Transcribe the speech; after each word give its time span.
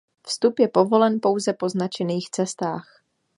Vstup 0.27 0.59
je 0.63 0.67
povolen 0.67 1.19
pouze 1.19 1.53
po 1.53 1.69
značených 1.69 2.29
cestách. 2.29 3.03